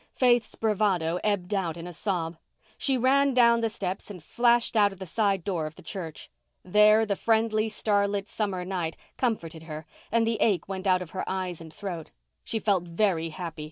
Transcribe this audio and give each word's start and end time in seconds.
Faith's 0.15 0.55
bravado 0.55 1.19
ebbed 1.23 1.53
out 1.53 1.77
in 1.77 1.85
a 1.85 1.93
sob. 1.93 2.35
She 2.75 2.97
ran 2.97 3.35
down 3.35 3.61
the 3.61 3.69
steps 3.69 4.09
and 4.09 4.23
flashed 4.23 4.75
out 4.75 4.91
of 4.91 4.97
the 4.97 5.05
side 5.05 5.43
door 5.43 5.67
of 5.67 5.75
the 5.75 5.83
church. 5.83 6.31
There 6.65 7.05
the 7.05 7.15
friendly 7.15 7.69
starlit, 7.69 8.27
summer 8.27 8.65
night 8.65 8.97
comforted 9.15 9.61
her 9.61 9.85
and 10.11 10.25
the 10.25 10.41
ache 10.41 10.67
went 10.67 10.87
out 10.87 11.03
of 11.03 11.11
her 11.11 11.23
eyes 11.29 11.61
and 11.61 11.71
throat. 11.71 12.09
She 12.43 12.57
felt 12.57 12.85
very 12.87 13.29
happy. 13.29 13.59